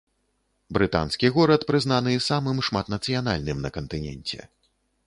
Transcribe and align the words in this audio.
Брытанскі 0.77 1.31
горад 1.35 1.67
прызнаны 1.73 2.17
самым 2.31 2.57
шматнацыянальным 2.71 3.57
на 3.69 3.77
кантыненце. 3.79 4.41